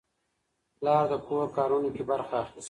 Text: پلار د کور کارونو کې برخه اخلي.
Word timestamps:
پلار 0.79 1.03
د 1.11 1.13
کور 1.27 1.45
کارونو 1.57 1.89
کې 1.95 2.03
برخه 2.11 2.35
اخلي. 2.43 2.59